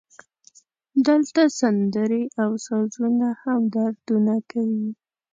دلته 1.07 1.41
سندرې 1.59 2.23
او 2.41 2.49
سازونه 2.67 3.27
هم 3.41 3.61
دردونه 3.75 4.35
کوي 4.51 4.89